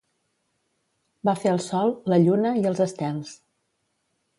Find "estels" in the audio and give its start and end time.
2.91-3.41